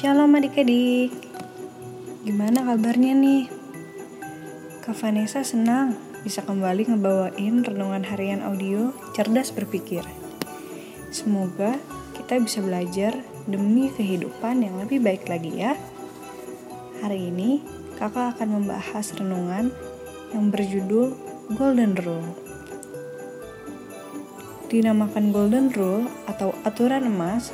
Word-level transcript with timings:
Shalom 0.00 0.32
adik-adik. 0.32 1.12
Gimana 2.24 2.64
kabarnya 2.64 3.12
nih? 3.12 3.52
Kak 4.80 4.96
Vanessa 4.96 5.44
senang 5.44 5.92
bisa 6.24 6.40
kembali 6.40 6.88
ngebawain 6.88 7.60
renungan 7.60 8.08
harian 8.08 8.40
audio 8.40 8.96
cerdas 9.12 9.52
berpikir. 9.52 10.00
Semoga 11.12 11.76
kita 12.16 12.40
bisa 12.40 12.64
belajar 12.64 13.12
demi 13.44 13.92
kehidupan 13.92 14.64
yang 14.64 14.80
lebih 14.80 15.04
baik 15.04 15.28
lagi 15.28 15.68
ya. 15.68 15.76
Hari 17.04 17.28
ini 17.28 17.60
kakak 18.00 18.40
akan 18.40 18.56
membahas 18.56 19.12
renungan 19.20 19.68
yang 20.32 20.48
berjudul 20.48 21.12
Golden 21.60 21.92
Rule. 22.00 22.32
Dinamakan 24.72 25.28
Golden 25.28 25.68
Rule 25.68 26.08
atau 26.24 26.56
aturan 26.64 27.04
emas 27.04 27.52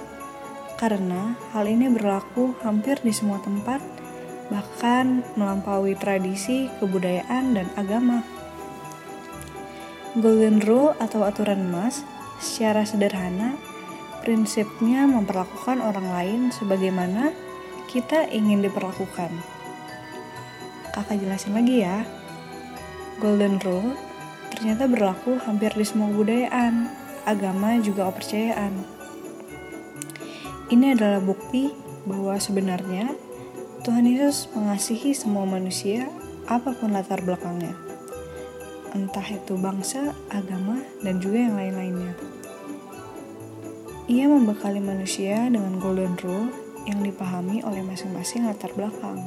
karena 0.77 1.37
hal 1.57 1.65
ini 1.65 1.89
berlaku 1.89 2.53
hampir 2.61 3.01
di 3.01 3.13
semua 3.13 3.41
tempat, 3.41 3.81
bahkan 4.53 5.25
melampaui 5.35 5.97
tradisi, 5.97 6.69
kebudayaan, 6.79 7.57
dan 7.57 7.69
agama. 7.75 8.21
Golden 10.17 10.65
Rule 10.65 10.97
atau 10.97 11.25
aturan 11.29 11.69
emas 11.69 12.01
secara 12.41 12.89
sederhana 12.89 13.57
prinsipnya 14.25 15.05
memperlakukan 15.05 15.79
orang 15.79 16.09
lain 16.09 16.41
sebagaimana 16.51 17.31
kita 17.87 18.27
ingin 18.33 18.65
diperlakukan. 18.65 19.31
Kakak 20.91 21.21
jelasin 21.21 21.53
lagi 21.53 21.85
ya. 21.85 22.03
Golden 23.21 23.61
Rule 23.61 23.93
ternyata 24.57 24.89
berlaku 24.89 25.37
hampir 25.45 25.71
di 25.77 25.85
semua 25.85 26.09
kebudayaan, 26.09 26.89
agama 27.29 27.77
juga 27.85 28.09
kepercayaan. 28.09 28.96
Ini 30.67 30.99
adalah 30.99 31.23
bukti 31.23 31.71
bahwa 32.11 32.35
sebenarnya 32.43 33.15
Tuhan 33.87 34.03
Yesus 34.03 34.51
mengasihi 34.51 35.15
semua 35.15 35.47
manusia 35.47 36.11
apa 36.51 36.75
pun 36.75 36.91
latar 36.91 37.23
belakangnya. 37.23 37.71
Entah 38.91 39.23
itu 39.31 39.55
bangsa, 39.55 40.11
agama, 40.27 40.83
dan 41.07 41.23
juga 41.23 41.39
yang 41.39 41.55
lain-lainnya. 41.55 42.19
Ia 44.11 44.27
membekali 44.27 44.83
manusia 44.83 45.47
dengan 45.47 45.79
golden 45.79 46.19
rule 46.19 46.51
yang 46.83 46.99
dipahami 46.99 47.63
oleh 47.63 47.87
masing-masing 47.87 48.51
latar 48.51 48.75
belakang. 48.75 49.23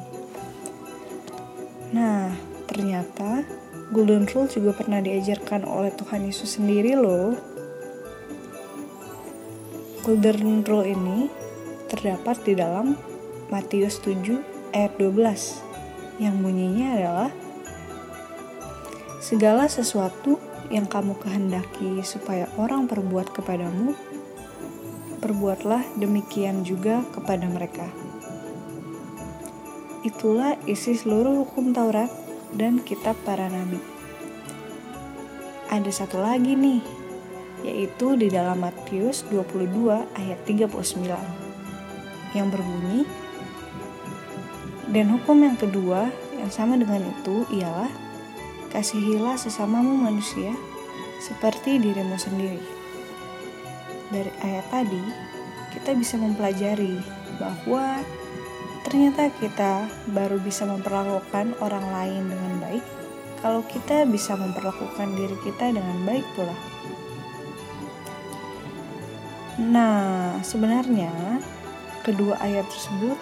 Nah, 1.96 2.36
ternyata 2.68 3.48
golden 3.96 4.28
rule 4.28 4.52
juga 4.52 4.76
pernah 4.76 5.00
diajarkan 5.00 5.64
oleh 5.64 5.96
Tuhan 5.96 6.28
Yesus 6.28 6.59
sendiri 6.59 7.00
loh 7.00 7.48
Golden 10.00 10.64
Rule 10.64 10.95
ini 10.95 11.28
terdapat 11.92 12.39
di 12.47 12.55
dalam 12.55 12.95
Matius 13.52 14.00
7 14.00 14.72
ayat 14.72 14.95
12 14.95 16.23
yang 16.23 16.39
bunyinya 16.39 16.88
adalah 16.95 17.31
Segala 19.19 19.67
sesuatu 19.67 20.39
yang 20.72 20.88
kamu 20.88 21.19
kehendaki 21.19 22.00
supaya 22.08 22.47
orang 22.56 22.88
perbuat 22.88 23.36
kepadamu, 23.36 23.91
perbuatlah 25.19 25.83
demikian 26.00 26.63
juga 26.63 27.03
kepada 27.11 27.44
mereka. 27.52 27.91
Itulah 30.08 30.56
isi 30.63 30.95
seluruh 30.95 31.44
hukum 31.44 31.75
Taurat 31.75 32.08
dan 32.56 32.80
kitab 32.80 33.19
para 33.28 33.52
nabi. 33.52 33.84
Ada 35.67 35.91
satu 35.91 36.23
lagi 36.23 36.56
nih 36.56 37.09
yaitu 37.66 38.16
di 38.16 38.32
dalam 38.32 38.64
Matius 38.64 39.28
22 39.28 39.68
ayat 40.16 40.40
39 40.48 42.36
yang 42.38 42.48
berbunyi 42.54 43.04
dan 44.90 45.06
hukum 45.14 45.38
yang 45.44 45.58
kedua 45.58 46.09
yang 46.40 46.50
sama 46.50 46.80
dengan 46.80 47.03
itu 47.03 47.46
ialah 47.53 47.90
kasihilah 48.72 49.36
sesamamu 49.36 49.98
manusia 49.98 50.53
seperti 51.19 51.81
dirimu 51.81 52.16
sendiri. 52.16 52.64
Dari 54.09 54.31
ayat 54.42 54.66
tadi, 54.72 55.03
kita 55.75 55.94
bisa 55.94 56.16
mempelajari 56.18 56.98
bahwa 57.38 58.02
ternyata 58.88 59.30
kita 59.38 59.86
baru 60.09 60.42
bisa 60.42 60.66
memperlakukan 60.66 61.53
orang 61.62 61.86
lain 61.94 62.24
dengan 62.25 62.53
baik 62.64 62.86
kalau 63.44 63.62
kita 63.68 64.03
bisa 64.08 64.36
memperlakukan 64.36 65.14
diri 65.16 65.38
kita 65.44 65.72
dengan 65.75 65.98
baik 66.08 66.25
pula. 66.34 66.56
Nah, 69.59 70.40
sebenarnya 70.40 71.44
kedua 72.08 72.40
ayat 72.40 72.64
tersebut 72.72 73.20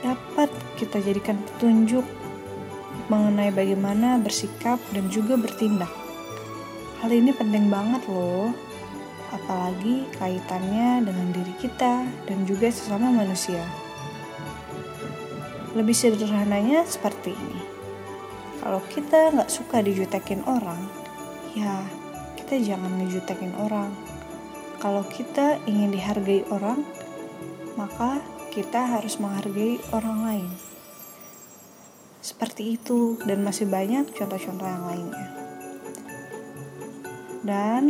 dapat 0.00 0.48
kita 0.80 0.96
jadikan 1.04 1.36
petunjuk 1.36 2.08
mengenai 3.12 3.52
bagaimana 3.52 4.16
bersikap 4.16 4.80
dan 4.96 5.12
juga 5.12 5.36
bertindak. 5.36 5.92
Hal 7.04 7.12
ini 7.12 7.36
penting 7.36 7.68
banget 7.68 8.00
loh, 8.08 8.48
apalagi 9.28 10.08
kaitannya 10.16 11.04
dengan 11.04 11.28
diri 11.36 11.52
kita 11.60 12.08
dan 12.24 12.38
juga 12.48 12.72
sesama 12.72 13.12
manusia. 13.12 13.60
Lebih 15.76 15.92
sederhananya 15.92 16.88
seperti 16.88 17.36
ini. 17.36 17.60
Kalau 18.64 18.80
kita 18.88 19.36
nggak 19.36 19.52
suka 19.52 19.84
dijutekin 19.84 20.40
orang, 20.48 20.80
ya 21.52 21.84
kita 22.40 22.56
jangan 22.56 23.04
ngejutekin 23.04 23.52
orang 23.60 24.05
kalau 24.76 25.04
kita 25.08 25.56
ingin 25.64 25.88
dihargai 25.88 26.44
orang, 26.52 26.84
maka 27.80 28.20
kita 28.52 28.84
harus 28.84 29.16
menghargai 29.16 29.80
orang 29.92 30.18
lain. 30.24 30.50
Seperti 32.20 32.76
itu, 32.76 33.16
dan 33.24 33.40
masih 33.40 33.68
banyak 33.68 34.12
contoh-contoh 34.12 34.66
yang 34.68 34.84
lainnya. 34.84 35.28
Dan 37.46 37.82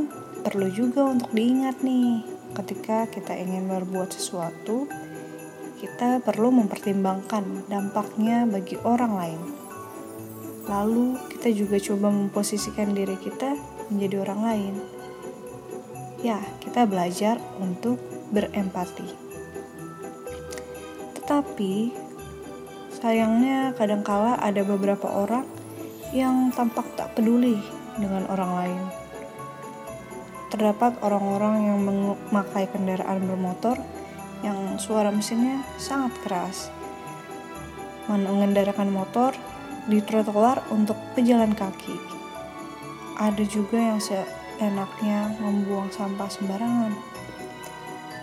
perlu 0.46 0.68
juga 0.70 1.10
untuk 1.10 1.32
diingat 1.34 1.82
nih, 1.82 2.22
ketika 2.54 3.10
kita 3.10 3.34
ingin 3.34 3.66
berbuat 3.66 4.14
sesuatu, 4.14 4.86
kita 5.82 6.22
perlu 6.22 6.54
mempertimbangkan 6.54 7.66
dampaknya 7.66 8.46
bagi 8.46 8.78
orang 8.86 9.12
lain. 9.16 9.40
Lalu, 10.70 11.18
kita 11.34 11.50
juga 11.50 11.78
coba 11.82 12.10
memposisikan 12.10 12.94
diri 12.94 13.18
kita 13.18 13.54
menjadi 13.90 14.26
orang 14.26 14.40
lain 14.42 14.95
ya 16.26 16.42
kita 16.58 16.90
belajar 16.90 17.38
untuk 17.62 18.02
berempati. 18.34 19.06
Tetapi 21.14 21.94
sayangnya 22.90 23.70
kadangkala 23.78 24.34
ada 24.42 24.66
beberapa 24.66 25.06
orang 25.06 25.46
yang 26.10 26.50
tampak 26.50 26.86
tak 26.98 27.14
peduli 27.14 27.62
dengan 27.94 28.26
orang 28.26 28.52
lain. 28.58 28.82
Terdapat 30.50 30.98
orang-orang 31.02 31.54
yang 31.62 31.78
memakai 31.86 32.66
kendaraan 32.70 33.22
bermotor 33.22 33.78
yang 34.42 34.78
suara 34.82 35.14
mesinnya 35.14 35.62
sangat 35.78 36.10
keras. 36.26 36.74
Mengendarakan 38.06 38.90
motor 38.90 39.34
di 39.90 39.98
trotoar 40.02 40.62
untuk 40.70 40.94
pejalan 41.14 41.54
kaki. 41.54 41.94
Ada 43.18 43.42
juga 43.46 43.78
yang 43.78 43.98
enaknya 44.60 45.36
membuang 45.40 45.92
sampah 45.92 46.28
sembarangan. 46.28 46.92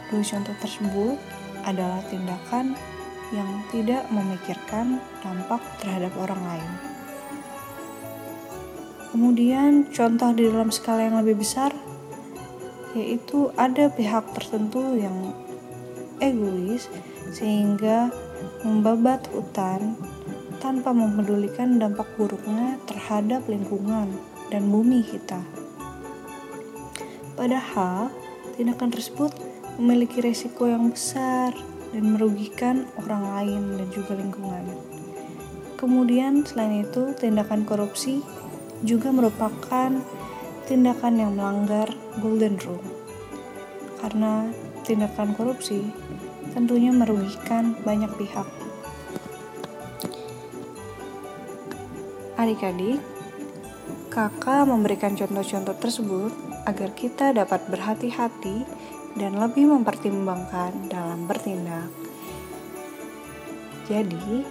Dua 0.10 0.22
contoh 0.22 0.56
tersebut 0.62 1.18
adalah 1.66 2.02
tindakan 2.10 2.78
yang 3.34 3.50
tidak 3.74 4.06
memikirkan 4.14 5.02
dampak 5.26 5.62
terhadap 5.82 6.14
orang 6.22 6.42
lain. 6.46 6.72
Kemudian 9.14 9.90
contoh 9.94 10.34
di 10.34 10.50
dalam 10.50 10.74
skala 10.74 11.06
yang 11.06 11.22
lebih 11.22 11.42
besar 11.42 11.74
yaitu 12.94 13.50
ada 13.58 13.90
pihak 13.90 14.26
tertentu 14.38 14.98
yang 14.98 15.34
egois 16.22 16.90
sehingga 17.34 18.14
membabat 18.62 19.26
hutan 19.34 19.98
tanpa 20.62 20.94
mempedulikan 20.94 21.82
dampak 21.82 22.06
buruknya 22.16 22.78
terhadap 22.86 23.44
lingkungan 23.50 24.14
dan 24.54 24.70
bumi 24.70 25.02
kita. 25.02 25.42
Padahal, 27.34 28.14
tindakan 28.54 28.94
tersebut 28.94 29.34
memiliki 29.82 30.22
resiko 30.22 30.70
yang 30.70 30.94
besar 30.94 31.50
dan 31.90 32.14
merugikan 32.14 32.86
orang 33.02 33.24
lain 33.26 33.62
dan 33.82 33.88
juga 33.90 34.14
lingkungan. 34.14 34.66
Kemudian, 35.78 36.46
selain 36.46 36.86
itu, 36.86 37.12
tindakan 37.18 37.66
korupsi 37.66 38.22
juga 38.86 39.10
merupakan 39.10 39.98
tindakan 40.70 41.14
yang 41.20 41.32
melanggar 41.34 41.90
Golden 42.22 42.56
Rule. 42.62 42.86
Karena 44.00 44.48
tindakan 44.86 45.34
korupsi 45.34 45.84
tentunya 46.54 46.94
merugikan 46.94 47.74
banyak 47.82 48.12
pihak. 48.20 48.46
Adik-adik, 52.38 53.00
kakak 54.14 54.70
memberikan 54.70 55.18
contoh-contoh 55.18 55.74
tersebut 55.82 56.30
agar 56.70 56.94
kita 56.94 57.34
dapat 57.34 57.66
berhati-hati 57.66 58.62
dan 59.18 59.42
lebih 59.42 59.74
mempertimbangkan 59.74 60.86
dalam 60.86 61.26
bertindak. 61.26 61.90
Jadi, 63.90 64.46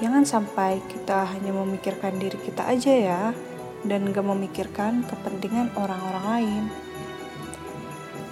jangan 0.00 0.24
sampai 0.24 0.80
kita 0.88 1.28
hanya 1.36 1.52
memikirkan 1.52 2.16
diri 2.16 2.40
kita 2.40 2.64
aja 2.64 2.92
ya, 2.96 3.22
dan 3.84 4.08
gak 4.08 4.24
memikirkan 4.24 5.04
kepentingan 5.04 5.68
orang-orang 5.76 6.24
lain. 6.32 6.64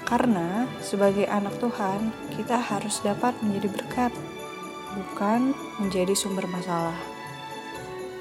Karena 0.08 0.64
sebagai 0.80 1.28
anak 1.28 1.60
Tuhan, 1.60 2.16
kita 2.32 2.56
harus 2.56 3.04
dapat 3.04 3.36
menjadi 3.44 3.68
berkat, 3.76 4.12
bukan 4.96 5.52
menjadi 5.78 6.16
sumber 6.16 6.48
masalah. 6.48 6.96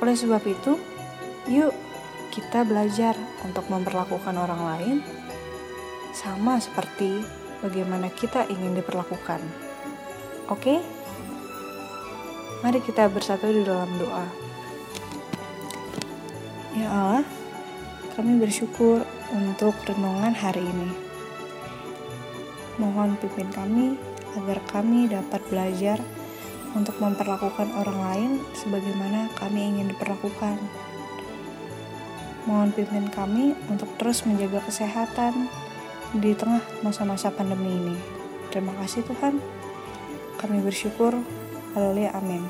Oleh 0.03 0.13
sebab 0.19 0.43
itu, 0.45 0.75
yuk 1.49 1.73
kita 2.29 2.61
belajar 2.65 3.17
untuk 3.41 3.65
memperlakukan 3.69 4.35
orang 4.37 4.61
lain 4.61 4.97
sama 6.13 6.61
seperti 6.61 7.21
bagaimana 7.61 8.09
kita 8.13 8.45
ingin 8.49 8.77
diperlakukan. 8.77 9.41
Oke? 10.49 10.81
Mari 12.59 12.79
kita 12.83 13.07
bersatu 13.07 13.47
di 13.49 13.63
dalam 13.63 13.89
doa. 13.97 14.27
Ya 16.75 16.87
Allah, 16.91 17.25
kami 18.13 18.39
bersyukur 18.39 19.03
untuk 19.31 19.75
renungan 19.87 20.33
hari 20.35 20.63
ini. 20.63 20.89
Mohon 22.79 23.19
pimpin 23.19 23.49
kami 23.51 23.85
agar 24.39 24.59
kami 24.69 25.11
dapat 25.11 25.41
belajar 25.51 25.99
untuk 26.77 26.95
memperlakukan 27.01 27.73
orang 27.73 27.99
lain 27.99 28.31
sebagaimana 28.53 29.31
kami 29.39 29.73
ingin 29.73 29.91
diperlakukan. 29.91 30.59
Mohon 32.49 32.73
pimpin 32.73 33.05
kami 33.13 33.53
untuk 33.69 33.93
terus 34.01 34.25
menjaga 34.25 34.65
kesehatan 34.65 35.45
di 36.17 36.33
tengah 36.33 36.65
masa-masa 36.81 37.29
pandemi 37.29 37.69
ini. 37.69 37.97
Terima 38.49 38.73
kasih 38.81 39.05
Tuhan. 39.05 39.37
Kami 40.41 40.57
bersyukur. 40.65 41.13
Haleluya. 41.77 42.09
Amin. 42.17 42.41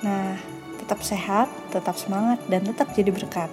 Nah, 0.00 0.40
tetap 0.80 1.04
sehat, 1.04 1.52
tetap 1.68 2.00
semangat, 2.00 2.40
dan 2.48 2.64
tetap 2.64 2.88
jadi 2.96 3.12
berkat. 3.12 3.52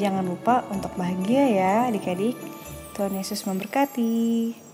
Jangan 0.00 0.24
lupa 0.24 0.64
untuk 0.72 0.96
bahagia 0.96 1.44
ya 1.48 1.74
adik-adik. 1.92 2.36
Tuhan 2.96 3.12
Yesus 3.12 3.44
memberkati. 3.44 4.65